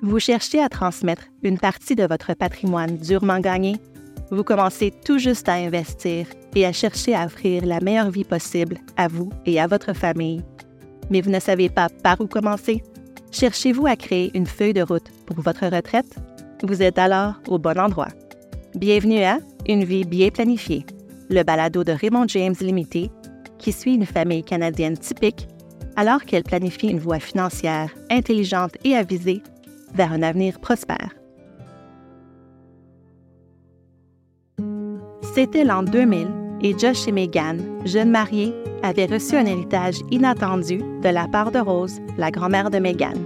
Vous 0.00 0.20
cherchez 0.20 0.62
à 0.62 0.68
transmettre 0.68 1.24
une 1.42 1.58
partie 1.58 1.96
de 1.96 2.06
votre 2.06 2.32
patrimoine 2.34 2.98
durement 2.98 3.40
gagné? 3.40 3.76
Vous 4.30 4.44
commencez 4.44 4.92
tout 5.04 5.18
juste 5.18 5.48
à 5.48 5.54
investir 5.54 6.26
et 6.54 6.64
à 6.64 6.72
chercher 6.72 7.16
à 7.16 7.26
offrir 7.26 7.66
la 7.66 7.80
meilleure 7.80 8.12
vie 8.12 8.22
possible 8.22 8.78
à 8.96 9.08
vous 9.08 9.30
et 9.44 9.60
à 9.60 9.66
votre 9.66 9.94
famille. 9.94 10.44
Mais 11.10 11.20
vous 11.20 11.30
ne 11.30 11.40
savez 11.40 11.68
pas 11.68 11.88
par 11.88 12.20
où 12.20 12.28
commencer? 12.28 12.84
Cherchez-vous 13.32 13.88
à 13.88 13.96
créer 13.96 14.30
une 14.34 14.46
feuille 14.46 14.72
de 14.72 14.82
route 14.82 15.10
pour 15.26 15.40
votre 15.40 15.66
retraite? 15.66 16.14
Vous 16.62 16.80
êtes 16.80 16.98
alors 16.98 17.34
au 17.48 17.58
bon 17.58 17.76
endroit. 17.76 18.08
Bienvenue 18.76 19.24
à 19.24 19.40
Une 19.68 19.82
vie 19.82 20.04
bien 20.04 20.28
planifiée, 20.28 20.86
le 21.28 21.42
balado 21.42 21.82
de 21.82 21.92
Raymond 21.92 22.28
James 22.28 22.54
Limité 22.60 23.10
qui 23.58 23.72
suit 23.72 23.94
une 23.94 24.06
famille 24.06 24.44
canadienne 24.44 24.96
typique 24.96 25.48
alors 25.96 26.24
qu'elle 26.24 26.44
planifie 26.44 26.86
une 26.86 27.00
voie 27.00 27.18
financière 27.18 27.90
intelligente 28.08 28.76
et 28.84 28.94
avisée 28.94 29.42
vers 29.94 30.12
un 30.12 30.22
avenir 30.22 30.58
prospère. 30.60 31.14
C'était 35.34 35.64
l'an 35.64 35.82
2000 35.82 36.28
et 36.62 36.76
Josh 36.76 37.06
et 37.06 37.12
Megan, 37.12 37.60
jeunes 37.84 38.10
mariés, 38.10 38.52
avaient 38.82 39.06
reçu 39.06 39.36
un 39.36 39.46
héritage 39.46 40.00
inattendu 40.10 40.78
de 40.78 41.08
la 41.08 41.28
part 41.28 41.50
de 41.50 41.58
Rose, 41.58 42.00
la 42.16 42.30
grand-mère 42.30 42.70
de 42.70 42.78
Megan. 42.78 43.16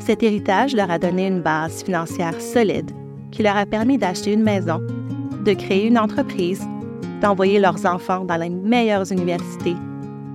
Cet 0.00 0.22
héritage 0.22 0.74
leur 0.74 0.90
a 0.90 0.98
donné 0.98 1.28
une 1.28 1.40
base 1.40 1.82
financière 1.84 2.40
solide 2.40 2.90
qui 3.30 3.42
leur 3.42 3.56
a 3.56 3.66
permis 3.66 3.98
d'acheter 3.98 4.32
une 4.32 4.42
maison, 4.42 4.80
de 5.44 5.52
créer 5.52 5.86
une 5.86 5.98
entreprise, 5.98 6.62
d'envoyer 7.20 7.58
leurs 7.58 7.86
enfants 7.86 8.24
dans 8.24 8.36
les 8.36 8.50
meilleures 8.50 9.10
universités 9.12 9.76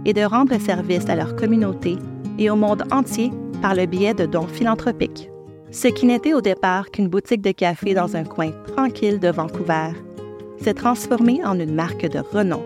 et 0.06 0.14
de 0.14 0.22
rendre 0.22 0.60
service 0.60 1.08
à 1.10 1.16
leur 1.16 1.36
communauté 1.36 1.98
et 2.38 2.50
au 2.50 2.56
monde 2.56 2.84
entier 2.92 3.32
par 3.62 3.76
le 3.76 3.86
biais 3.86 4.14
de 4.14 4.26
dons 4.26 4.48
philanthropiques. 4.48 5.30
Ce 5.72 5.88
qui 5.88 6.08
n'était 6.08 6.34
au 6.34 6.42
départ 6.42 6.90
qu'une 6.90 7.08
boutique 7.08 7.42
de 7.42 7.52
café 7.52 7.94
dans 7.94 8.16
un 8.16 8.24
coin 8.24 8.52
tranquille 8.76 9.20
de 9.20 9.30
Vancouver 9.30 9.92
s'est 10.64 10.74
transformé 10.74 11.42
en 11.46 11.60
une 11.60 11.76
marque 11.76 12.10
de 12.10 12.20
renom, 12.20 12.64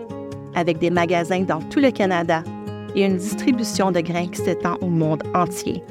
avec 0.54 0.78
des 0.78 0.88
magasins 0.88 1.42
dans 1.42 1.60
tout 1.60 1.80
le 1.80 1.90
Canada 1.90 2.42
et 2.96 3.04
une 3.04 3.18
distribution 3.18 3.92
de 3.92 4.00
grains 4.00 4.28
qui 4.28 4.40
s'étend 4.40 4.78
au 4.80 4.86
monde 4.86 5.22
entier. 5.34 5.82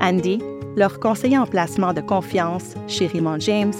Andy, 0.00 0.40
leur 0.74 0.98
conseiller 1.00 1.36
en 1.36 1.46
placement 1.46 1.92
de 1.92 2.00
confiance 2.00 2.74
chez 2.86 3.08
Raymond 3.08 3.40
James, 3.40 3.74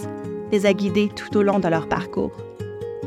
les 0.52 0.66
a 0.66 0.74
guidés 0.74 1.08
tout 1.16 1.38
au 1.38 1.42
long 1.42 1.60
de 1.60 1.68
leur 1.68 1.88
parcours. 1.88 2.36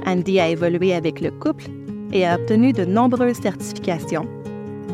Andy 0.07 0.39
a 0.39 0.49
évolué 0.49 0.93
avec 0.95 1.21
le 1.21 1.29
couple 1.29 1.65
et 2.11 2.25
a 2.25 2.35
obtenu 2.35 2.73
de 2.73 2.83
nombreuses 2.83 3.39
certifications, 3.39 4.27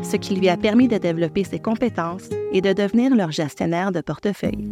ce 0.02 0.16
qui 0.16 0.36
lui 0.36 0.48
a 0.48 0.56
permis 0.56 0.88
de 0.88 0.98
développer 0.98 1.44
ses 1.44 1.58
compétences 1.58 2.28
et 2.52 2.60
de 2.60 2.72
devenir 2.72 3.14
leur 3.14 3.30
gestionnaire 3.30 3.92
de 3.92 4.00
portefeuille. 4.00 4.68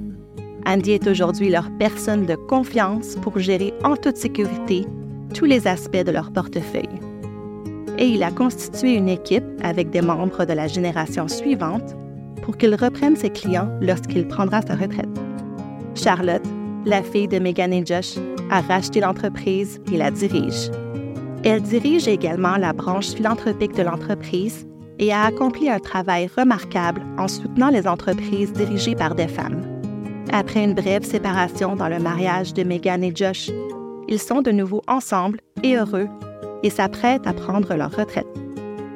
Andy 0.67 0.93
est 0.93 1.07
aujourd'hui 1.07 1.49
leur 1.49 1.71
personne 1.79 2.27
de 2.27 2.35
confiance 2.35 3.17
pour 3.23 3.39
gérer 3.39 3.73
en 3.85 3.97
toute 3.97 4.17
sécurité 4.17 4.85
tous 5.35 5.45
les 5.45 5.67
aspects 5.67 6.05
de 6.05 6.11
leur 6.11 6.33
portefeuille. 6.33 7.01
Et 7.99 8.07
il 8.07 8.23
a 8.23 8.31
constitué 8.31 8.95
une 8.95 9.09
équipe 9.09 9.45
avec 9.63 9.91
des 9.91 10.03
membres 10.03 10.45
de 10.45 10.53
la 10.53 10.67
génération 10.67 11.29
suivante 11.29 11.95
pour 12.43 12.57
qu'il 12.57 12.75
reprenne 12.75 13.17
ses 13.17 13.31
clients 13.31 13.71
lorsqu'il 13.81 14.27
prendra 14.27 14.61
sa 14.63 14.75
retraite. 14.75 15.09
Charlotte, 15.95 16.45
la 16.85 17.03
fille 17.03 17.29
de 17.29 17.39
Megan 17.39 17.73
et 17.73 17.85
Josh, 17.87 18.17
a 18.51 18.61
racheté 18.61 19.01
l'entreprise 19.01 19.81
et 19.93 19.97
la 19.97 20.11
dirige. 20.11 20.71
Elle 21.43 21.63
dirige 21.63 22.09
également 22.09 22.57
la 22.57 22.73
branche 22.73 23.15
philanthropique 23.15 23.75
de 23.77 23.83
l'entreprise 23.83 24.67
et 24.99 25.13
a 25.13 25.25
accompli 25.25 25.69
un 25.69 25.79
travail 25.79 26.29
remarquable 26.37 27.03
en 27.19 27.29
soutenant 27.29 27.69
les 27.69 27.87
entreprises 27.87 28.53
dirigées 28.53 28.95
par 28.95 29.15
des 29.15 29.29
femmes. 29.29 29.63
Après 30.33 30.65
une 30.65 30.75
brève 30.75 31.05
séparation 31.05 31.77
dans 31.77 31.89
le 31.89 31.99
mariage 31.99 32.53
de 32.55 32.63
Megan 32.63 33.05
et 33.05 33.13
Josh, 33.15 33.51
ils 34.09 34.19
sont 34.19 34.43
de 34.43 34.51
nouveau 34.51 34.83
ensemble 34.87 35.41
et 35.63 35.77
heureux 35.77 36.09
et 36.63 36.71
s'apprêtent 36.71 37.27
à 37.27 37.33
prendre 37.33 37.75
leur 37.75 37.95
retraite. 37.95 38.27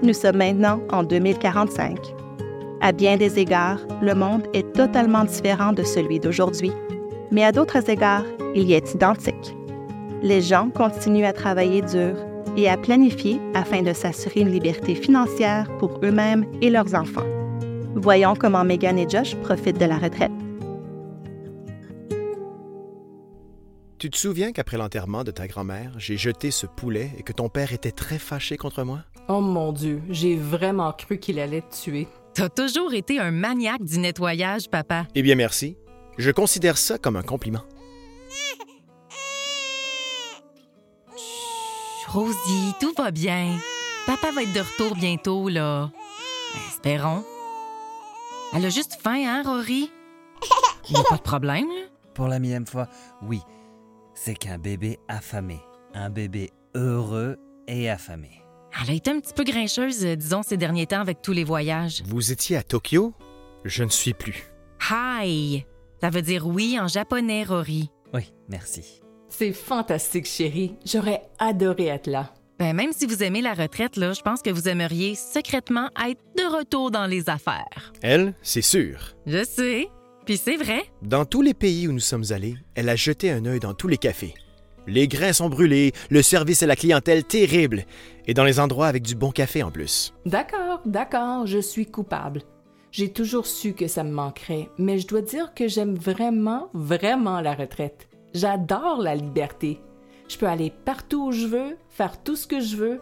Nous 0.02 0.14
sommes 0.14 0.38
maintenant 0.38 0.80
en 0.90 1.02
2045. 1.02 1.98
À 2.80 2.92
bien 2.92 3.16
des 3.16 3.38
égards, 3.38 3.80
le 4.00 4.14
monde 4.14 4.46
est 4.54 4.72
totalement 4.72 5.24
différent 5.24 5.72
de 5.72 5.82
celui 5.82 6.18
d'aujourd'hui, 6.18 6.72
mais 7.30 7.44
à 7.44 7.52
d'autres 7.52 7.90
égards, 7.90 8.24
il 8.54 8.64
y 8.64 8.72
est 8.72 8.94
identique. 8.94 9.54
Les 10.22 10.40
gens 10.40 10.70
continuent 10.70 11.26
à 11.26 11.32
travailler 11.32 11.82
dur 11.82 12.14
et 12.56 12.68
à 12.68 12.76
planifier 12.76 13.40
afin 13.54 13.82
de 13.82 13.92
s'assurer 13.92 14.40
une 14.40 14.50
liberté 14.50 14.94
financière 14.94 15.66
pour 15.78 16.00
eux-mêmes 16.04 16.46
et 16.60 16.70
leurs 16.70 16.94
enfants. 16.94 17.26
Voyons 17.94 18.34
comment 18.34 18.64
Megan 18.64 18.98
et 18.98 19.08
Josh 19.08 19.34
profitent 19.36 19.78
de 19.78 19.84
la 19.84 19.98
retraite. 19.98 20.30
Tu 23.98 24.08
te 24.08 24.16
souviens 24.16 24.52
qu'après 24.52 24.78
l'enterrement 24.78 25.24
de 25.24 25.30
ta 25.30 25.46
grand-mère, 25.46 25.92
j'ai 25.98 26.16
jeté 26.16 26.50
ce 26.50 26.66
poulet 26.66 27.10
et 27.18 27.22
que 27.22 27.32
ton 27.32 27.50
père 27.50 27.74
était 27.74 27.90
très 27.90 28.18
fâché 28.18 28.56
contre 28.56 28.82
moi? 28.82 29.00
Oh 29.28 29.42
mon 29.42 29.72
Dieu, 29.72 30.00
j'ai 30.08 30.36
vraiment 30.36 30.92
cru 30.92 31.18
qu'il 31.18 31.38
allait 31.38 31.60
te 31.60 31.76
tuer. 31.76 32.08
T'as 32.32 32.48
toujours 32.48 32.94
été 32.94 33.18
un 33.18 33.30
maniaque 33.30 33.84
du 33.84 33.98
nettoyage, 33.98 34.70
papa. 34.70 35.06
Eh 35.14 35.20
bien, 35.20 35.34
merci. 35.34 35.76
Je 36.16 36.30
considère 36.30 36.78
ça 36.78 36.96
comme 36.96 37.16
un 37.16 37.22
compliment. 37.22 37.62
Rosie, 42.12 42.74
tout 42.80 42.92
va 42.98 43.12
bien. 43.12 43.56
Papa 44.04 44.32
va 44.32 44.42
être 44.42 44.52
de 44.52 44.60
retour 44.60 44.96
bientôt, 44.96 45.48
là. 45.48 45.92
Espérons. 46.68 47.22
Elle 48.52 48.66
a 48.66 48.68
juste 48.68 48.98
faim, 49.00 49.22
hein, 49.24 49.42
Rory? 49.46 49.92
Il 50.88 50.94
n'y 50.94 51.00
a 51.00 51.04
pas 51.04 51.18
de 51.18 51.22
problème, 51.22 51.68
là? 51.68 51.86
Pour 52.14 52.26
la 52.26 52.40
millième 52.40 52.66
fois, 52.66 52.88
oui. 53.22 53.40
C'est 54.14 54.34
qu'un 54.34 54.58
bébé 54.58 54.98
affamé. 55.06 55.60
Un 55.94 56.10
bébé 56.10 56.50
heureux 56.74 57.36
et 57.68 57.88
affamé. 57.88 58.42
Elle 58.82 58.90
a 58.90 58.94
été 58.94 59.12
un 59.12 59.20
petit 59.20 59.32
peu 59.32 59.44
grincheuse, 59.44 60.04
euh, 60.04 60.16
disons, 60.16 60.42
ces 60.42 60.56
derniers 60.56 60.86
temps 60.86 61.00
avec 61.00 61.22
tous 61.22 61.32
les 61.32 61.44
voyages. 61.44 62.02
Vous 62.06 62.32
étiez 62.32 62.56
à 62.56 62.64
Tokyo? 62.64 63.14
Je 63.64 63.84
ne 63.84 63.88
suis 63.88 64.14
plus. 64.14 64.50
Hi! 64.90 65.64
Ça 66.00 66.10
veut 66.10 66.22
dire 66.22 66.44
oui 66.46 66.76
en 66.80 66.88
japonais, 66.88 67.44
Rory. 67.44 67.88
Oui, 68.12 68.32
merci. 68.48 69.00
C'est 69.30 69.52
fantastique, 69.52 70.26
chérie. 70.26 70.74
J'aurais 70.84 71.22
adoré 71.38 71.86
être 71.86 72.08
là. 72.08 72.30
Ben, 72.58 72.74
même 72.74 72.92
si 72.92 73.06
vous 73.06 73.22
aimez 73.22 73.40
la 73.40 73.54
retraite, 73.54 73.96
là, 73.96 74.12
je 74.12 74.20
pense 74.20 74.42
que 74.42 74.50
vous 74.50 74.68
aimeriez 74.68 75.14
secrètement 75.14 75.88
être 76.06 76.20
de 76.36 76.58
retour 76.58 76.90
dans 76.90 77.06
les 77.06 77.30
affaires. 77.30 77.92
Elle, 78.02 78.34
c'est 78.42 78.60
sûr. 78.60 79.16
Je 79.26 79.42
sais. 79.44 79.88
Puis 80.26 80.36
c'est 80.36 80.56
vrai. 80.56 80.82
Dans 81.00 81.24
tous 81.24 81.40
les 81.40 81.54
pays 81.54 81.88
où 81.88 81.92
nous 81.92 82.00
sommes 82.00 82.24
allés, 82.30 82.56
elle 82.74 82.90
a 82.90 82.96
jeté 82.96 83.30
un 83.30 83.46
œil 83.46 83.60
dans 83.60 83.72
tous 83.72 83.88
les 83.88 83.96
cafés. 83.96 84.34
Les 84.86 85.08
grains 85.08 85.32
sont 85.32 85.48
brûlés, 85.48 85.92
le 86.10 86.20
service 86.20 86.62
à 86.62 86.66
la 86.66 86.76
clientèle 86.76 87.24
terrible, 87.24 87.84
et 88.26 88.34
dans 88.34 88.44
les 88.44 88.60
endroits 88.60 88.88
avec 88.88 89.04
du 89.04 89.14
bon 89.14 89.30
café 89.30 89.62
en 89.62 89.70
plus. 89.70 90.12
D'accord, 90.26 90.82
d'accord, 90.84 91.46
je 91.46 91.58
suis 91.60 91.86
coupable. 91.86 92.42
J'ai 92.90 93.12
toujours 93.12 93.46
su 93.46 93.72
que 93.72 93.86
ça 93.86 94.02
me 94.02 94.10
manquerait, 94.10 94.68
mais 94.76 94.98
je 94.98 95.06
dois 95.06 95.22
dire 95.22 95.54
que 95.54 95.68
j'aime 95.68 95.94
vraiment, 95.94 96.68
vraiment 96.74 97.40
la 97.40 97.54
retraite. 97.54 98.09
J'adore 98.32 99.02
la 99.02 99.14
liberté. 99.14 99.80
Je 100.28 100.36
peux 100.36 100.46
aller 100.46 100.72
partout 100.84 101.28
où 101.28 101.32
je 101.32 101.46
veux, 101.46 101.76
faire 101.88 102.22
tout 102.22 102.36
ce 102.36 102.46
que 102.46 102.60
je 102.60 102.76
veux. 102.76 103.00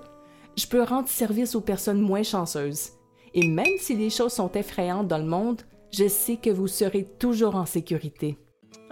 Je 0.56 0.66
peux 0.66 0.82
rendre 0.82 1.08
service 1.08 1.54
aux 1.54 1.60
personnes 1.60 2.00
moins 2.00 2.22
chanceuses. 2.22 2.92
Et 3.34 3.46
même 3.46 3.76
si 3.78 3.94
les 3.94 4.10
choses 4.10 4.32
sont 4.32 4.50
effrayantes 4.52 5.06
dans 5.06 5.18
le 5.18 5.24
monde, 5.24 5.60
je 5.92 6.08
sais 6.08 6.36
que 6.36 6.50
vous 6.50 6.66
serez 6.66 7.04
toujours 7.18 7.56
en 7.56 7.66
sécurité. 7.66 8.38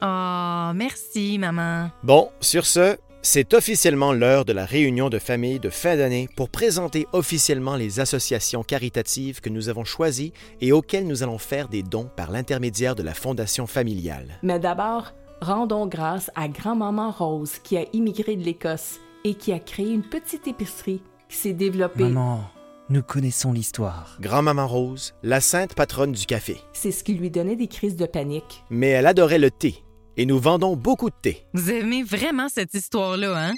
Oh, 0.02 0.72
merci, 0.74 1.38
maman. 1.38 1.90
Bon, 2.02 2.28
sur 2.40 2.66
ce, 2.66 2.96
c'est 3.22 3.54
officiellement 3.54 4.12
l'heure 4.12 4.44
de 4.44 4.52
la 4.52 4.66
réunion 4.66 5.08
de 5.08 5.18
famille 5.18 5.58
de 5.58 5.70
fin 5.70 5.96
d'année 5.96 6.28
pour 6.36 6.50
présenter 6.50 7.06
officiellement 7.12 7.76
les 7.76 7.98
associations 7.98 8.62
caritatives 8.62 9.40
que 9.40 9.48
nous 9.48 9.70
avons 9.70 9.84
choisies 9.84 10.32
et 10.60 10.72
auxquelles 10.72 11.06
nous 11.06 11.22
allons 11.22 11.38
faire 11.38 11.68
des 11.68 11.82
dons 11.82 12.10
par 12.14 12.30
l'intermédiaire 12.30 12.94
de 12.94 13.02
la 13.02 13.14
Fondation 13.14 13.66
familiale. 13.66 14.38
Mais 14.42 14.60
d'abord, 14.60 15.12
rendons 15.40 15.86
grâce 15.86 16.30
à 16.34 16.48
grand-maman 16.48 17.10
Rose 17.10 17.58
qui 17.62 17.76
a 17.76 17.84
immigré 17.92 18.36
de 18.36 18.42
l'Écosse 18.42 19.00
et 19.24 19.34
qui 19.34 19.52
a 19.52 19.58
créé 19.58 19.92
une 19.92 20.02
petite 20.02 20.46
épicerie 20.46 21.02
qui 21.28 21.36
s'est 21.36 21.52
développée. 21.52 22.04
Maman, 22.04 22.44
nous 22.88 23.02
connaissons 23.02 23.52
l'histoire. 23.52 24.16
Grand-maman 24.20 24.66
Rose, 24.66 25.14
la 25.22 25.40
sainte 25.40 25.74
patronne 25.74 26.12
du 26.12 26.26
café. 26.26 26.58
C'est 26.72 26.92
ce 26.92 27.02
qui 27.02 27.14
lui 27.14 27.30
donnait 27.30 27.56
des 27.56 27.68
crises 27.68 27.96
de 27.96 28.06
panique. 28.06 28.64
Mais 28.70 28.88
elle 28.88 29.06
adorait 29.06 29.38
le 29.38 29.50
thé, 29.50 29.82
et 30.16 30.26
nous 30.26 30.38
vendons 30.38 30.76
beaucoup 30.76 31.10
de 31.10 31.16
thé. 31.20 31.46
Vous 31.54 31.70
aimez 31.70 32.02
vraiment 32.02 32.48
cette 32.48 32.74
histoire-là, 32.74 33.48
hein? 33.48 33.54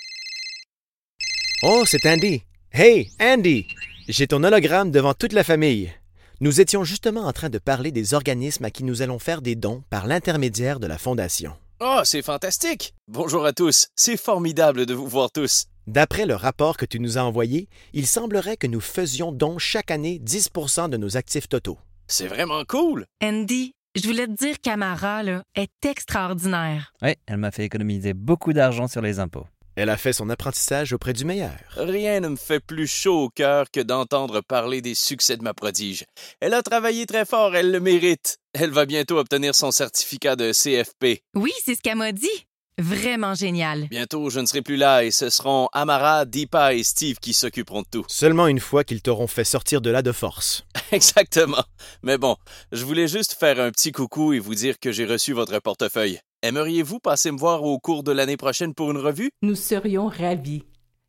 Oh, 1.63 1.83
c'est 1.87 2.07
Andy. 2.07 2.43
Hey, 2.73 3.11
Andy! 3.21 3.67
J'ai 4.09 4.27
ton 4.27 4.43
hologramme 4.43 4.91
devant 4.91 5.13
toute 5.13 5.33
la 5.33 5.45
famille. 5.45 5.93
Nous 6.41 6.61
étions 6.61 6.85
justement 6.85 7.27
en 7.27 7.33
train 7.33 7.51
de 7.51 7.59
parler 7.59 7.91
des 7.91 8.15
organismes 8.15 8.65
à 8.65 8.71
qui 8.71 8.85
nous 8.85 9.03
allons 9.03 9.19
faire 9.19 9.43
des 9.43 9.57
dons 9.57 9.83
par 9.91 10.07
l'intermédiaire 10.07 10.79
de 10.79 10.87
la 10.87 10.97
Fondation. 10.97 11.53
Oh, 11.81 12.01
c'est 12.03 12.23
fantastique! 12.23 12.93
Bonjour 13.07 13.47
à 13.47 13.53
tous, 13.53 13.87
c'est 13.95 14.17
formidable 14.17 14.85
de 14.85 14.95
vous 14.95 15.07
voir 15.07 15.31
tous. 15.31 15.67
D'après 15.87 16.27
le 16.27 16.35
rapport 16.35 16.77
que 16.77 16.85
tu 16.85 16.99
nous 16.99 17.19
as 17.19 17.23
envoyé, 17.23 17.69
il 17.93 18.09
semblerait 18.09 18.57
que 18.57 18.67
nous 18.67 18.81
faisions 18.81 19.31
don 19.31 19.59
chaque 19.59 19.93
année 19.93 20.19
10% 20.19 20.89
de 20.91 20.97
nos 20.97 21.17
actifs 21.17 21.49
totaux. 21.49 21.79
C'est 22.09 22.27
vraiment 22.27 22.65
cool! 22.65 23.07
Andy, 23.23 23.75
Je 23.95 24.07
voulais 24.09 24.27
te 24.27 24.33
dire 24.33 24.57
qu'Amara, 24.61 25.23
là, 25.23 25.45
est 25.55 25.85
extraordinaire. 25.85 26.93
Oui, 27.01 27.15
elle 27.27 27.37
m'a 27.37 27.53
fait 27.53 27.65
économiser 27.65 28.13
beaucoup 28.13 28.53
d'argent 28.53 28.89
sur 28.89 29.01
les 29.01 29.21
impôts. 29.21 29.47
Elle 29.81 29.91
a 29.91 29.97
fait 29.97 30.13
son 30.13 30.29
apprentissage 30.29 30.93
auprès 30.93 31.13
du 31.13 31.25
meilleur. 31.25 31.57
Rien 31.77 32.19
ne 32.19 32.31
me 32.31 32.37
fait 32.37 32.59
plus 32.59 32.89
chaud 32.89 33.27
au 33.27 33.29
cœur 33.29 33.71
que 33.71 33.79
d'entendre 33.79 34.41
parler 34.41 34.83
des 34.83 34.97
succès 34.97 35.37
de 35.37 35.45
ma 35.45 35.55
prodige. 35.55 36.05
Elle 36.41 36.55
a 36.55 36.63
travaillé 36.63 37.07
très 37.07 37.25
fort, 37.25 37.55
elle 37.55 37.71
le 37.71 37.79
mérite. 37.79 38.39
Elle 38.55 38.73
va 38.73 38.87
bientôt 38.87 39.19
obtenir 39.19 39.55
son 39.55 39.71
certificat 39.71 40.35
de 40.35 40.51
CFP. 40.51 41.23
Oui, 41.37 41.53
c'est 41.65 41.77
ce 41.77 41.81
qu'elle 41.81 41.95
m'a 41.95 42.11
dit. 42.11 42.48
Vraiment 42.79 43.35
génial. 43.35 43.89
Bientôt, 43.89 44.31
je 44.31 44.39
ne 44.39 44.47
serai 44.47 44.63
plus 44.63 44.77
là 44.77 45.03
et 45.05 45.11
ce 45.11 45.31
seront 45.31 45.69
Amara, 45.73 46.25
Deepa 46.25 46.75
et 46.75 46.85
Steve 46.85 47.19
qui 47.21 47.35
s'occuperont 47.35 47.83
de 47.83 47.89
tout. 47.91 48.05
Seulement 48.09 48.47
une 48.47 48.61
fois 48.61 48.85
qu'ils 48.85 49.03
t'auront 49.03 49.27
fait 49.27 49.45
sortir 49.45 49.81
de 49.81 49.91
là 49.91 50.03
de 50.03 50.13
force. 50.13 50.65
Exactement. 50.93 51.65
Mais 52.03 52.19
bon, 52.19 52.37
je 52.71 52.85
voulais 52.85 53.09
juste 53.09 53.35
faire 53.35 53.59
un 53.61 53.71
petit 53.73 53.91
coucou 53.91 54.33
et 54.33 54.39
vous 54.39 54.55
dire 54.55 54.79
que 54.79 54.93
j'ai 54.93 55.07
reçu 55.07 55.33
votre 55.33 55.59
portefeuille. 55.59 56.21
Aimeriez-vous 56.43 57.01
passer 57.01 57.33
me 57.33 57.39
voir 57.39 57.65
au 57.65 57.81
cours 57.81 58.05
de 58.05 58.13
l'année 58.13 58.37
prochaine 58.37 58.75
pour 58.75 58.93
une 58.93 58.99
revue? 58.99 59.31
Nous 59.43 59.57
serions 59.57 60.07
ravis. 60.07 60.63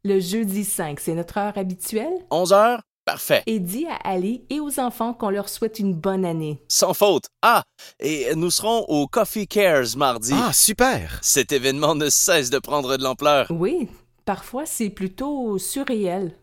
Le 0.04 0.20
jeudi 0.20 0.64
5, 0.64 1.00
c'est 1.00 1.14
notre 1.14 1.38
heure 1.38 1.58
habituelle? 1.58 2.14
11 2.32 2.54
heures? 2.54 2.82
Parfait. 3.10 3.42
Et 3.48 3.60
dis 3.60 3.88
à 3.88 3.96
Ali 4.08 4.44
et 4.52 4.60
aux 4.60 4.80
enfants 4.80 5.16
qu'on 5.16 5.32
leur 5.32 5.50
souhaite 5.50 5.80
une 5.80 5.96
bonne 5.96 6.24
année. 6.24 6.62
Sans 6.68 6.94
faute. 6.94 7.24
Ah, 7.42 7.64
et 8.00 8.36
nous 8.36 8.52
serons 8.52 8.86
au 8.88 9.08
Coffee 9.08 9.48
Cares 9.48 9.98
mardi. 9.98 10.32
Ah, 10.36 10.54
super! 10.54 11.18
Cet 11.24 11.52
événement 11.52 11.96
ne 11.96 12.08
cesse 12.10 12.52
de 12.52 12.60
prendre 12.60 12.98
de 12.98 13.04
l'ampleur. 13.04 13.48
Oui, 13.50 13.88
parfois 14.26 14.68
c'est 14.68 14.92
plutôt 14.92 15.58
surréel. 15.58 16.36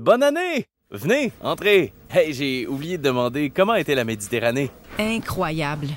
Bonne 0.00 0.22
année! 0.22 0.66
Venez, 0.92 1.32
entrez. 1.40 1.92
Hey, 2.10 2.32
j'ai 2.32 2.68
oublié 2.68 2.96
de 2.96 3.02
demander 3.02 3.50
comment 3.50 3.74
était 3.74 3.96
la 3.96 4.04
Méditerranée. 4.04 4.70
Incroyable. 5.00 5.88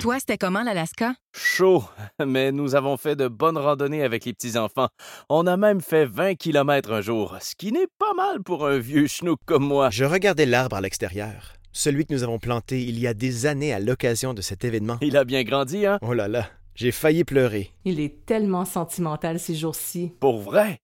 Toi, 0.00 0.20
c'était 0.20 0.38
comment 0.38 0.62
l'Alaska? 0.62 1.14
Chaud, 1.34 1.82
mais 2.24 2.52
nous 2.52 2.76
avons 2.76 2.96
fait 2.96 3.16
de 3.16 3.26
bonnes 3.26 3.58
randonnées 3.58 4.04
avec 4.04 4.24
les 4.24 4.32
petits-enfants. 4.32 4.88
On 5.28 5.44
a 5.48 5.56
même 5.56 5.80
fait 5.80 6.04
20 6.04 6.36
km 6.36 6.92
un 6.92 7.00
jour, 7.00 7.36
ce 7.40 7.56
qui 7.56 7.72
n'est 7.72 7.88
pas 7.98 8.14
mal 8.14 8.40
pour 8.44 8.64
un 8.64 8.78
vieux 8.78 9.08
schnook 9.08 9.40
comme 9.44 9.64
moi. 9.64 9.90
Je 9.90 10.04
regardais 10.04 10.46
l'arbre 10.46 10.76
à 10.76 10.80
l'extérieur. 10.80 11.54
Celui 11.72 12.06
que 12.06 12.14
nous 12.14 12.22
avons 12.22 12.38
planté 12.38 12.80
il 12.80 13.00
y 13.00 13.08
a 13.08 13.14
des 13.14 13.46
années 13.46 13.74
à 13.74 13.80
l'occasion 13.80 14.34
de 14.34 14.40
cet 14.40 14.64
événement. 14.64 14.98
Il 15.00 15.16
a 15.16 15.24
bien 15.24 15.42
grandi, 15.42 15.84
hein? 15.84 15.98
Oh 16.02 16.14
là 16.14 16.28
là, 16.28 16.46
j'ai 16.76 16.92
failli 16.92 17.24
pleurer. 17.24 17.72
Il 17.84 17.98
est 17.98 18.24
tellement 18.24 18.64
sentimental 18.64 19.40
ces 19.40 19.56
jours-ci. 19.56 20.12
Pour 20.20 20.38
vrai? 20.38 20.78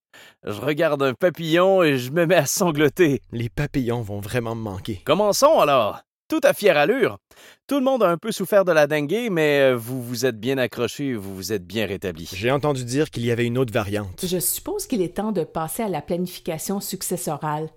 Je 0.44 0.60
regarde 0.60 1.04
un 1.04 1.14
papillon 1.14 1.84
et 1.84 1.98
je 1.98 2.10
me 2.10 2.26
mets 2.26 2.34
à 2.34 2.46
sangloter. 2.46 3.20
Les 3.30 3.48
papillons 3.48 4.02
vont 4.02 4.18
vraiment 4.20 4.56
me 4.56 4.62
manquer. 4.62 5.02
Commençons 5.04 5.60
alors. 5.60 6.02
Tout 6.28 6.40
à 6.42 6.54
fière 6.54 6.78
allure. 6.78 7.18
Tout 7.66 7.76
le 7.76 7.82
monde 7.82 8.02
a 8.02 8.08
un 8.08 8.16
peu 8.16 8.32
souffert 8.32 8.64
de 8.64 8.72
la 8.72 8.86
dengue, 8.86 9.28
mais 9.30 9.60
euh, 9.60 9.76
vous 9.76 10.02
vous 10.02 10.24
êtes 10.24 10.40
bien 10.40 10.56
accroché 10.56 11.14
vous 11.14 11.34
vous 11.34 11.52
êtes 11.52 11.66
bien 11.66 11.86
rétabli. 11.86 12.30
J'ai 12.32 12.50
entendu 12.50 12.84
dire 12.84 13.10
qu'il 13.10 13.26
y 13.26 13.30
avait 13.30 13.44
une 13.44 13.58
autre 13.58 13.72
variante. 13.72 14.24
Je 14.24 14.38
suppose 14.38 14.86
qu'il 14.86 15.02
est 15.02 15.16
temps 15.16 15.32
de 15.32 15.44
passer 15.44 15.82
à 15.82 15.88
la 15.88 16.00
planification 16.00 16.80
successorale. 16.80 17.68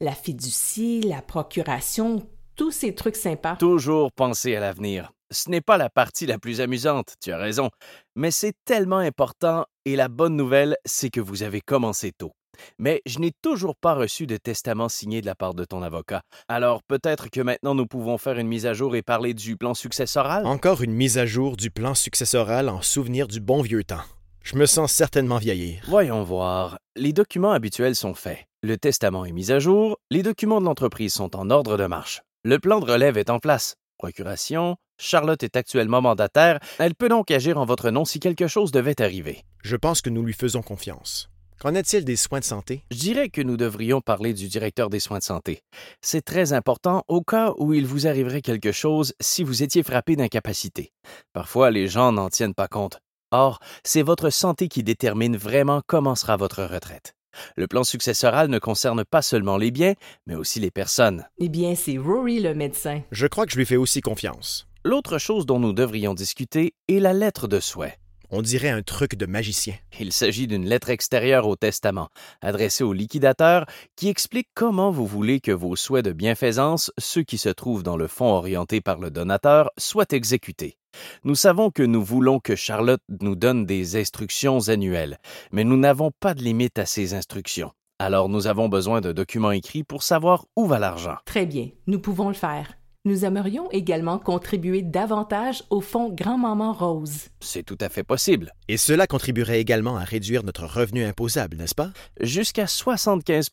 La 0.00 0.12
fiducie, 0.12 1.00
la 1.02 1.22
procuration, 1.22 2.26
tous 2.56 2.72
ces 2.72 2.94
trucs 2.94 3.16
sympas. 3.16 3.54
Toujours 3.56 4.10
penser 4.10 4.56
à 4.56 4.60
l'avenir. 4.60 5.12
Ce 5.30 5.48
n'est 5.48 5.60
pas 5.60 5.78
la 5.78 5.88
partie 5.88 6.26
la 6.26 6.38
plus 6.38 6.60
amusante, 6.60 7.14
tu 7.22 7.32
as 7.32 7.38
raison, 7.38 7.70
mais 8.16 8.30
c'est 8.30 8.52
tellement 8.66 8.98
important 8.98 9.64
et 9.86 9.96
la 9.96 10.08
bonne 10.08 10.36
nouvelle, 10.36 10.76
c'est 10.84 11.08
que 11.08 11.20
vous 11.20 11.42
avez 11.42 11.60
commencé 11.62 12.12
tôt. 12.12 12.32
Mais 12.78 13.02
je 13.06 13.18
n'ai 13.18 13.32
toujours 13.42 13.76
pas 13.76 13.94
reçu 13.94 14.26
de 14.26 14.36
testament 14.36 14.88
signé 14.88 15.20
de 15.20 15.26
la 15.26 15.34
part 15.34 15.54
de 15.54 15.64
ton 15.64 15.82
avocat. 15.82 16.22
Alors 16.48 16.82
peut-être 16.82 17.28
que 17.30 17.40
maintenant 17.40 17.74
nous 17.74 17.86
pouvons 17.86 18.18
faire 18.18 18.38
une 18.38 18.48
mise 18.48 18.66
à 18.66 18.74
jour 18.74 18.96
et 18.96 19.02
parler 19.02 19.34
du 19.34 19.56
plan 19.56 19.74
successoral? 19.74 20.46
Encore 20.46 20.82
une 20.82 20.92
mise 20.92 21.18
à 21.18 21.26
jour 21.26 21.56
du 21.56 21.70
plan 21.70 21.94
successoral 21.94 22.68
en 22.68 22.82
souvenir 22.82 23.28
du 23.28 23.40
bon 23.40 23.62
vieux 23.62 23.84
temps. 23.84 24.02
Je 24.42 24.56
me 24.56 24.66
sens 24.66 24.92
certainement 24.92 25.38
vieillir. 25.38 25.82
Voyons 25.86 26.24
voir. 26.24 26.78
Les 26.96 27.12
documents 27.12 27.52
habituels 27.52 27.94
sont 27.94 28.14
faits. 28.14 28.44
Le 28.62 28.76
testament 28.76 29.24
est 29.24 29.32
mis 29.32 29.52
à 29.52 29.58
jour, 29.58 29.96
les 30.10 30.22
documents 30.22 30.60
de 30.60 30.66
l'entreprise 30.66 31.12
sont 31.12 31.36
en 31.36 31.50
ordre 31.50 31.76
de 31.76 31.86
marche. 31.86 32.22
Le 32.44 32.58
plan 32.58 32.80
de 32.80 32.90
relève 32.90 33.18
est 33.18 33.30
en 33.30 33.38
place. 33.38 33.76
Procuration, 33.98 34.76
Charlotte 34.98 35.42
est 35.42 35.56
actuellement 35.56 36.02
mandataire, 36.02 36.58
elle 36.78 36.94
peut 36.94 37.08
donc 37.08 37.30
agir 37.30 37.58
en 37.58 37.64
votre 37.64 37.90
nom 37.90 38.04
si 38.04 38.20
quelque 38.20 38.48
chose 38.48 38.72
devait 38.72 39.00
arriver. 39.00 39.44
Je 39.62 39.76
pense 39.76 40.00
que 40.00 40.10
nous 40.10 40.24
lui 40.24 40.32
faisons 40.32 40.62
confiance. 40.62 41.31
Qu'en 41.62 41.76
est-il 41.76 42.04
des 42.04 42.16
soins 42.16 42.40
de 42.40 42.44
santé? 42.44 42.82
Je 42.90 42.96
dirais 42.96 43.28
que 43.28 43.40
nous 43.40 43.56
devrions 43.56 44.00
parler 44.00 44.34
du 44.34 44.48
directeur 44.48 44.90
des 44.90 44.98
soins 44.98 45.18
de 45.18 45.22
santé. 45.22 45.60
C'est 46.00 46.24
très 46.24 46.52
important 46.52 47.04
au 47.06 47.22
cas 47.22 47.54
où 47.56 47.72
il 47.72 47.86
vous 47.86 48.08
arriverait 48.08 48.42
quelque 48.42 48.72
chose 48.72 49.14
si 49.20 49.44
vous 49.44 49.62
étiez 49.62 49.84
frappé 49.84 50.16
d'incapacité. 50.16 50.90
Parfois, 51.32 51.70
les 51.70 51.86
gens 51.86 52.10
n'en 52.10 52.30
tiennent 52.30 52.52
pas 52.52 52.66
compte. 52.66 52.98
Or, 53.30 53.60
c'est 53.84 54.02
votre 54.02 54.30
santé 54.30 54.66
qui 54.66 54.82
détermine 54.82 55.36
vraiment 55.36 55.82
comment 55.86 56.16
sera 56.16 56.36
votre 56.36 56.64
retraite. 56.64 57.14
Le 57.56 57.68
plan 57.68 57.84
successoral 57.84 58.48
ne 58.48 58.58
concerne 58.58 59.04
pas 59.04 59.22
seulement 59.22 59.56
les 59.56 59.70
biens, 59.70 59.94
mais 60.26 60.34
aussi 60.34 60.58
les 60.58 60.72
personnes. 60.72 61.28
Eh 61.38 61.48
bien, 61.48 61.76
c'est 61.76 61.96
Rory 61.96 62.40
le 62.40 62.56
médecin. 62.56 63.02
Je 63.12 63.28
crois 63.28 63.46
que 63.46 63.52
je 63.52 63.58
lui 63.58 63.66
fais 63.66 63.76
aussi 63.76 64.00
confiance. 64.00 64.66
L'autre 64.84 65.18
chose 65.18 65.46
dont 65.46 65.60
nous 65.60 65.72
devrions 65.72 66.14
discuter 66.14 66.74
est 66.88 66.98
la 66.98 67.12
lettre 67.12 67.46
de 67.46 67.60
souhait. 67.60 68.00
On 68.34 68.40
dirait 68.40 68.70
un 68.70 68.80
truc 68.80 69.14
de 69.14 69.26
magicien. 69.26 69.74
Il 70.00 70.10
s'agit 70.10 70.46
d'une 70.46 70.64
lettre 70.64 70.88
extérieure 70.88 71.46
au 71.46 71.54
testament, 71.54 72.08
adressée 72.40 72.82
au 72.82 72.94
liquidateur, 72.94 73.66
qui 73.94 74.08
explique 74.08 74.48
comment 74.54 74.90
vous 74.90 75.06
voulez 75.06 75.38
que 75.38 75.52
vos 75.52 75.76
souhaits 75.76 76.06
de 76.06 76.12
bienfaisance, 76.12 76.90
ceux 76.96 77.24
qui 77.24 77.36
se 77.36 77.50
trouvent 77.50 77.82
dans 77.82 77.98
le 77.98 78.06
fonds 78.06 78.32
orienté 78.32 78.80
par 78.80 78.98
le 78.98 79.10
donateur, 79.10 79.70
soient 79.76 80.06
exécutés. 80.12 80.78
Nous 81.24 81.34
savons 81.34 81.70
que 81.70 81.82
nous 81.82 82.02
voulons 82.02 82.40
que 82.40 82.56
Charlotte 82.56 83.02
nous 83.20 83.36
donne 83.36 83.66
des 83.66 84.00
instructions 84.00 84.66
annuelles, 84.68 85.18
mais 85.50 85.64
nous 85.64 85.76
n'avons 85.76 86.10
pas 86.18 86.32
de 86.32 86.42
limite 86.42 86.78
à 86.78 86.86
ces 86.86 87.12
instructions. 87.12 87.72
Alors 87.98 88.30
nous 88.30 88.46
avons 88.46 88.70
besoin 88.70 89.02
de 89.02 89.12
documents 89.12 89.52
écrits 89.52 89.84
pour 89.84 90.02
savoir 90.02 90.46
où 90.56 90.64
va 90.64 90.78
l'argent. 90.78 91.16
Très 91.26 91.44
bien, 91.44 91.68
nous 91.86 91.98
pouvons 92.00 92.28
le 92.28 92.34
faire. 92.34 92.78
Nous 93.04 93.24
aimerions 93.24 93.68
également 93.72 94.20
contribuer 94.20 94.80
davantage 94.80 95.64
au 95.70 95.80
fonds 95.80 96.08
Grand-Maman 96.08 96.72
Rose. 96.72 97.30
C'est 97.40 97.64
tout 97.64 97.78
à 97.80 97.88
fait 97.88 98.04
possible. 98.04 98.52
Et 98.68 98.76
cela 98.76 99.08
contribuerait 99.08 99.58
également 99.58 99.96
à 99.96 100.04
réduire 100.04 100.44
notre 100.44 100.66
revenu 100.66 101.02
imposable, 101.02 101.56
n'est-ce 101.56 101.74
pas? 101.74 101.90
Jusqu'à 102.20 102.68
75 102.68 103.48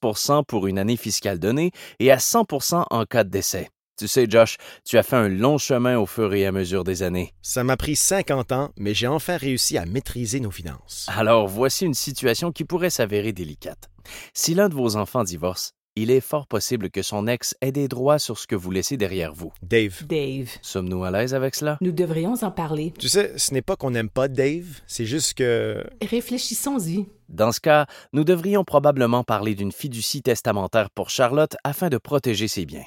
pour 0.47 0.67
une 0.67 0.77
année 0.77 0.97
fiscale 0.97 1.39
donnée 1.39 1.71
et 1.97 2.11
à 2.11 2.19
100 2.19 2.45
en 2.91 3.05
cas 3.05 3.23
de 3.23 3.31
décès. 3.31 3.69
Tu 3.97 4.07
sais, 4.07 4.27
Josh, 4.29 4.57
tu 4.85 4.99
as 4.99 5.03
fait 5.03 5.15
un 5.15 5.29
long 5.29 5.57
chemin 5.57 5.97
au 5.97 6.05
fur 6.05 6.31
et 6.35 6.45
à 6.45 6.51
mesure 6.51 6.83
des 6.83 7.01
années. 7.01 7.33
Ça 7.41 7.63
m'a 7.63 7.75
pris 7.75 7.95
50 7.95 8.51
ans, 8.51 8.69
mais 8.77 8.93
j'ai 8.93 9.07
enfin 9.07 9.35
réussi 9.35 9.79
à 9.79 9.87
maîtriser 9.87 10.39
nos 10.39 10.51
finances. 10.51 11.07
Alors 11.09 11.47
voici 11.47 11.85
une 11.85 11.95
situation 11.95 12.51
qui 12.51 12.65
pourrait 12.65 12.91
s'avérer 12.91 13.33
délicate. 13.33 13.89
Si 14.35 14.53
l'un 14.53 14.69
de 14.69 14.75
vos 14.75 14.95
enfants 14.95 15.23
divorce, 15.23 15.73
il 16.01 16.11
est 16.11 16.21
fort 16.21 16.47
possible 16.47 16.89
que 16.89 17.01
son 17.01 17.27
ex 17.27 17.55
ait 17.61 17.71
des 17.71 17.87
droits 17.87 18.19
sur 18.19 18.37
ce 18.37 18.47
que 18.47 18.55
vous 18.55 18.71
laissez 18.71 18.97
derrière 18.97 19.33
vous. 19.33 19.51
Dave. 19.61 20.05
Dave, 20.07 20.49
Sommes-nous 20.61 21.03
à 21.03 21.11
l'aise 21.11 21.33
avec 21.33 21.55
cela? 21.55 21.77
nous 21.81 21.91
devrions 21.91 22.35
en 22.41 22.51
parler. 22.51 22.93
Tu 22.97 23.09
sais, 23.09 23.33
ce 23.37 23.53
n'est 23.53 23.61
pas 23.61 23.75
qu'on 23.75 23.91
n'aime 23.91 24.09
pas 24.09 24.27
Dave, 24.27 24.81
c'est 24.87 25.05
juste 25.05 25.33
que... 25.35 25.83
Réfléchissons-y. 26.01 27.05
Dans 27.27 27.51
ce 27.51 27.59
cas, 27.59 27.85
nous 28.13 28.23
devrions 28.23 28.63
probablement 28.63 29.23
parler 29.23 29.55
d'une 29.55 29.71
fiducie 29.71 30.21
testamentaire 30.21 30.89
pour 30.89 31.09
Charlotte 31.09 31.55
afin 31.63 31.89
de 31.89 31.97
protéger 31.97 32.47
ses 32.47 32.65
biens. 32.65 32.85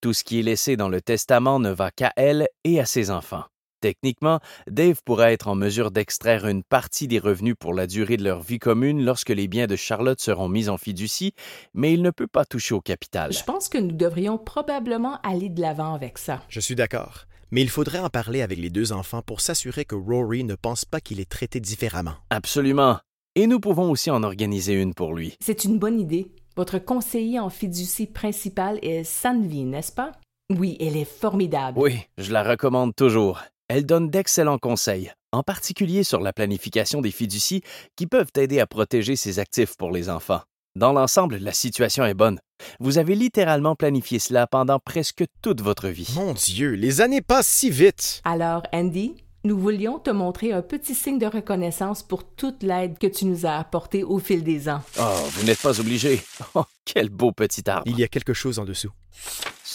Tout 0.00 0.12
ce 0.12 0.24
qui 0.24 0.38
est 0.38 0.42
laissé 0.42 0.76
dans 0.76 0.88
le 0.88 1.00
testament 1.00 1.58
ne 1.58 1.70
va 1.70 1.90
qu'à 1.90 2.12
elle 2.16 2.48
et 2.64 2.80
à 2.80 2.86
ses 2.86 3.10
enfants. 3.10 3.44
Techniquement, 3.80 4.40
Dave 4.68 5.00
pourrait 5.04 5.32
être 5.32 5.48
en 5.48 5.54
mesure 5.54 5.90
d'extraire 5.90 6.46
une 6.46 6.62
partie 6.62 7.08
des 7.08 7.18
revenus 7.18 7.54
pour 7.58 7.74
la 7.74 7.86
durée 7.86 8.16
de 8.16 8.24
leur 8.24 8.40
vie 8.42 8.58
commune 8.58 9.04
lorsque 9.04 9.30
les 9.30 9.48
biens 9.48 9.66
de 9.66 9.76
Charlotte 9.76 10.20
seront 10.20 10.48
mis 10.48 10.68
en 10.68 10.78
fiducie, 10.78 11.32
mais 11.74 11.92
il 11.92 12.02
ne 12.02 12.10
peut 12.10 12.26
pas 12.26 12.44
toucher 12.44 12.74
au 12.74 12.80
capital. 12.80 13.32
Je 13.32 13.44
pense 13.44 13.68
que 13.68 13.78
nous 13.78 13.92
devrions 13.92 14.38
probablement 14.38 15.20
aller 15.22 15.48
de 15.48 15.60
l'avant 15.60 15.94
avec 15.94 16.18
ça. 16.18 16.42
Je 16.48 16.60
suis 16.60 16.74
d'accord. 16.74 17.26
Mais 17.50 17.62
il 17.62 17.68
faudrait 17.68 18.00
en 18.00 18.08
parler 18.08 18.42
avec 18.42 18.58
les 18.58 18.70
deux 18.70 18.92
enfants 18.92 19.22
pour 19.22 19.40
s'assurer 19.40 19.84
que 19.84 19.94
Rory 19.94 20.42
ne 20.42 20.56
pense 20.56 20.84
pas 20.84 21.00
qu'il 21.00 21.20
est 21.20 21.30
traité 21.30 21.60
différemment. 21.60 22.14
Absolument. 22.30 22.98
Et 23.36 23.46
nous 23.46 23.60
pouvons 23.60 23.90
aussi 23.90 24.10
en 24.10 24.22
organiser 24.22 24.72
une 24.72 24.94
pour 24.94 25.14
lui. 25.14 25.36
C'est 25.40 25.64
une 25.64 25.78
bonne 25.78 26.00
idée. 26.00 26.32
Votre 26.56 26.78
conseiller 26.78 27.38
en 27.38 27.50
fiducie 27.50 28.06
principal 28.06 28.78
est 28.82 29.04
Sanvi, 29.04 29.64
n'est-ce 29.64 29.92
pas? 29.92 30.12
Oui, 30.48 30.76
elle 30.80 30.96
est 30.96 31.04
formidable. 31.04 31.78
Oui, 31.78 31.98
je 32.18 32.32
la 32.32 32.42
recommande 32.42 32.94
toujours. 32.96 33.42
Elle 33.68 33.84
donne 33.84 34.10
d'excellents 34.10 34.58
conseils, 34.58 35.12
en 35.32 35.42
particulier 35.42 36.04
sur 36.04 36.20
la 36.20 36.32
planification 36.32 37.00
des 37.00 37.10
fiducies 37.10 37.62
qui 37.96 38.06
peuvent 38.06 38.30
aider 38.36 38.60
à 38.60 38.66
protéger 38.68 39.16
ses 39.16 39.40
actifs 39.40 39.76
pour 39.76 39.90
les 39.90 40.08
enfants. 40.08 40.42
Dans 40.76 40.92
l'ensemble, 40.92 41.38
la 41.38 41.52
situation 41.52 42.04
est 42.04 42.14
bonne. 42.14 42.38
Vous 42.78 42.98
avez 42.98 43.16
littéralement 43.16 43.74
planifié 43.74 44.20
cela 44.20 44.46
pendant 44.46 44.78
presque 44.78 45.24
toute 45.42 45.62
votre 45.62 45.88
vie. 45.88 46.12
Mon 46.14 46.32
Dieu, 46.34 46.72
les 46.74 47.00
années 47.00 47.22
passent 47.22 47.48
si 47.48 47.70
vite. 47.70 48.20
Alors, 48.24 48.62
Andy, 48.72 49.16
nous 49.42 49.58
voulions 49.58 49.98
te 49.98 50.10
montrer 50.10 50.52
un 50.52 50.62
petit 50.62 50.94
signe 50.94 51.18
de 51.18 51.26
reconnaissance 51.26 52.04
pour 52.04 52.22
toute 52.22 52.62
l'aide 52.62 52.98
que 52.98 53.08
tu 53.08 53.24
nous 53.24 53.46
as 53.46 53.56
apportée 53.56 54.04
au 54.04 54.20
fil 54.20 54.44
des 54.44 54.68
ans. 54.68 54.82
Oh, 55.00 55.14
vous 55.32 55.44
n'êtes 55.44 55.60
pas 55.60 55.80
obligé. 55.80 56.20
Oh, 56.54 56.64
quel 56.84 57.08
beau 57.08 57.32
petit 57.32 57.68
arbre. 57.68 57.82
Il 57.86 57.98
y 57.98 58.04
a 58.04 58.08
quelque 58.08 58.32
chose 58.32 58.60
en 58.60 58.64
dessous. 58.64 58.92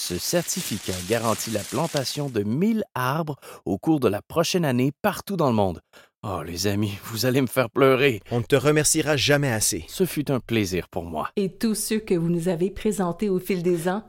Ce 0.02 0.18
certificat 0.18 0.98
garantit 1.08 1.52
la 1.52 1.60
plantation 1.60 2.28
de 2.28 2.42
1000 2.42 2.84
arbres 2.96 3.36
au 3.66 3.78
cours 3.78 4.00
de 4.00 4.08
la 4.08 4.24
prochaine 4.24 4.66
année 4.66 4.92
partout 5.04 5.38
dans 5.38 5.48
le 5.48 5.54
monde. 5.54 5.80
Oh, 6.24 6.42
les 6.42 6.66
amis, 6.66 6.98
vous 7.04 7.28
allez 7.28 7.40
me 7.40 7.46
faire 7.46 7.70
pleurer. 7.70 8.20
On 8.32 8.40
ne 8.40 8.44
te 8.44 8.56
remerciera 8.56 9.16
jamais 9.16 9.52
assez. 9.52 9.86
Ce 9.88 10.08
fut 10.08 10.32
un 10.32 10.40
plaisir 10.40 10.90
pour 10.90 11.04
moi. 11.04 11.30
Et 11.36 11.56
tous 11.56 11.76
ceux 11.76 12.00
que 12.00 12.16
vous 12.16 12.30
nous 12.30 12.48
avez 12.48 12.72
présentés 12.72 13.30
au 13.30 13.38
fil 13.38 13.62
des 13.62 13.88
ans, 13.88 14.04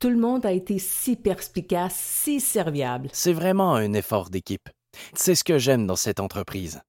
tout 0.00 0.10
le 0.10 0.16
monde 0.16 0.44
a 0.44 0.50
été 0.50 0.80
si 0.80 1.14
perspicace, 1.14 1.94
si 1.94 2.40
serviable. 2.40 3.08
C'est 3.12 3.32
vraiment 3.32 3.76
un 3.76 3.92
effort 3.92 4.30
d'équipe. 4.30 4.68
C'est 5.14 5.36
ce 5.36 5.44
que 5.44 5.58
j'aime 5.58 5.86
dans 5.86 5.94
cette 5.94 6.18
entreprise. 6.18 6.80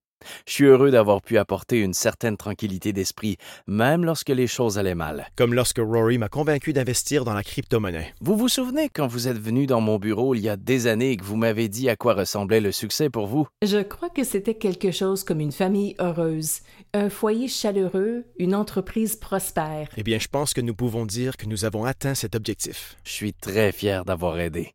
Je 0.46 0.52
suis 0.52 0.64
heureux 0.64 0.90
d'avoir 0.90 1.22
pu 1.22 1.38
apporter 1.38 1.80
une 1.80 1.94
certaine 1.94 2.36
tranquillité 2.36 2.92
d'esprit, 2.92 3.36
même 3.66 4.04
lorsque 4.04 4.30
les 4.30 4.46
choses 4.46 4.78
allaient 4.78 4.94
mal. 4.94 5.28
Comme 5.36 5.54
lorsque 5.54 5.78
Rory 5.78 6.18
m'a 6.18 6.28
convaincu 6.28 6.72
d'investir 6.72 7.24
dans 7.24 7.34
la 7.34 7.42
crypto-monnaie. 7.42 8.14
Vous 8.20 8.36
vous 8.36 8.48
souvenez 8.48 8.88
quand 8.88 9.06
vous 9.06 9.28
êtes 9.28 9.38
venu 9.38 9.66
dans 9.66 9.80
mon 9.80 9.98
bureau 9.98 10.34
il 10.34 10.40
y 10.40 10.48
a 10.48 10.56
des 10.56 10.86
années 10.86 11.12
et 11.12 11.16
que 11.16 11.24
vous 11.24 11.36
m'avez 11.36 11.68
dit 11.68 11.88
à 11.88 11.96
quoi 11.96 12.14
ressemblait 12.14 12.60
le 12.60 12.72
succès 12.72 13.10
pour 13.10 13.26
vous? 13.26 13.46
Je 13.62 13.82
crois 13.82 14.10
que 14.10 14.24
c'était 14.24 14.54
quelque 14.54 14.90
chose 14.90 15.24
comme 15.24 15.40
une 15.40 15.52
famille 15.52 15.94
heureuse, 16.00 16.60
un 16.94 17.10
foyer 17.10 17.48
chaleureux, 17.48 18.24
une 18.38 18.54
entreprise 18.54 19.16
prospère. 19.16 19.88
Eh 19.96 20.02
bien, 20.02 20.18
je 20.18 20.28
pense 20.28 20.54
que 20.54 20.60
nous 20.60 20.74
pouvons 20.74 21.06
dire 21.06 21.36
que 21.36 21.46
nous 21.46 21.64
avons 21.64 21.84
atteint 21.84 22.14
cet 22.14 22.34
objectif. 22.34 22.96
Je 23.04 23.12
suis 23.12 23.32
très 23.32 23.72
fier 23.72 24.04
d'avoir 24.04 24.38
aidé. 24.38 24.72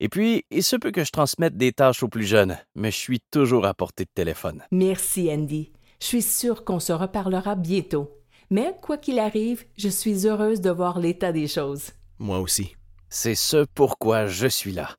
Et 0.00 0.08
puis, 0.08 0.44
il 0.50 0.62
se 0.62 0.76
peut 0.76 0.92
que 0.92 1.04
je 1.04 1.10
transmette 1.10 1.56
des 1.56 1.72
tâches 1.72 2.02
aux 2.02 2.08
plus 2.08 2.24
jeunes, 2.24 2.56
mais 2.76 2.90
je 2.90 2.96
suis 2.96 3.20
toujours 3.32 3.66
à 3.66 3.74
portée 3.74 4.04
de 4.04 4.10
téléphone. 4.14 4.62
Merci, 4.70 5.28
Andy. 5.32 5.72
Je 6.00 6.06
suis 6.06 6.22
sûre 6.22 6.64
qu'on 6.64 6.78
se 6.78 6.92
reparlera 6.92 7.56
bientôt. 7.56 8.10
Mais 8.50 8.74
quoi 8.80 8.96
qu'il 8.96 9.18
arrive, 9.18 9.64
je 9.76 9.88
suis 9.88 10.26
heureuse 10.26 10.60
de 10.60 10.70
voir 10.70 11.00
l'état 11.00 11.32
des 11.32 11.48
choses. 11.48 11.90
Moi 12.18 12.38
aussi. 12.38 12.76
C'est 13.10 13.34
ce 13.34 13.66
pourquoi 13.74 14.26
je 14.26 14.46
suis 14.46 14.72
là. 14.72 14.94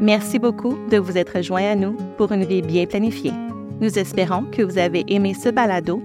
Merci 0.00 0.38
beaucoup 0.38 0.76
de 0.90 0.98
vous 0.98 1.16
être 1.16 1.42
joint 1.42 1.70
à 1.70 1.74
nous 1.76 1.96
pour 2.16 2.32
une 2.32 2.44
vie 2.44 2.62
bien 2.62 2.86
planifiée. 2.86 3.32
Nous 3.80 3.98
espérons 3.98 4.44
que 4.44 4.62
vous 4.62 4.78
avez 4.78 5.04
aimé 5.08 5.34
ce 5.34 5.48
balado 5.48 6.02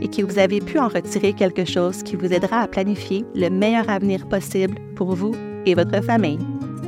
et 0.00 0.08
que 0.08 0.22
vous 0.22 0.38
avez 0.38 0.60
pu 0.60 0.78
en 0.78 0.88
retirer 0.88 1.32
quelque 1.32 1.64
chose 1.64 2.02
qui 2.02 2.16
vous 2.16 2.32
aidera 2.32 2.60
à 2.60 2.68
planifier 2.68 3.24
le 3.34 3.48
meilleur 3.48 3.88
avenir 3.90 4.28
possible 4.28 4.78
pour 4.96 5.14
vous 5.14 5.34
et 5.66 5.74
votre 5.74 6.02
famille. 6.02 6.38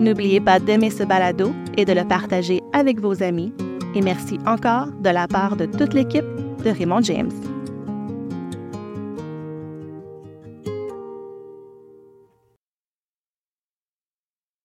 N'oubliez 0.01 0.41
pas 0.41 0.59
d'aimer 0.59 0.91
ce 0.91 1.05
balado 1.05 1.53
et 1.77 1.85
de 1.85 1.93
le 1.93 2.05
partager 2.05 2.61
avec 2.73 3.01
vos 3.01 3.23
amis. 3.23 3.53
Et 3.95 4.03
merci 4.03 4.39
encore 4.47 4.89
de 5.01 5.11
la 5.11 5.27
part 5.27 5.57
de 5.57 5.67
toute 5.67 5.95
l'équipe 5.95 6.25
de 6.65 6.71
Raymond 6.71 7.03
James. 7.03 7.31